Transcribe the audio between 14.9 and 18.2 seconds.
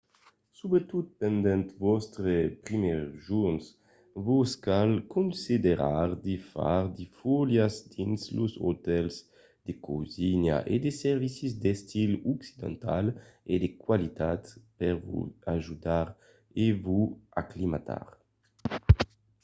vos ajudar a vos aclimatar